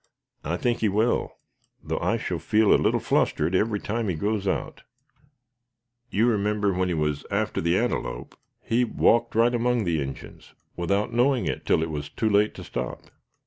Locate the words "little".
2.81-2.99